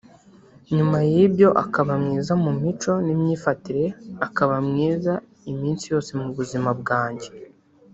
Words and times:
nyuma 0.75 0.97
y'ibyo 1.11 1.49
akaba 1.63 1.93
mwiza 2.03 2.33
mu 2.43 2.51
mico 2.61 2.91
n'imyifatire 3.05 3.85
akaba 4.25 4.55
mwiza 4.67 5.13
iminsi 5.51 5.83
yose 5.93 6.11
mu 6.21 6.27
buzima 6.37 6.69
bwanjye 6.81 7.29